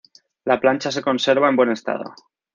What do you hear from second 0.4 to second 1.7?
La plancha se conserva en buen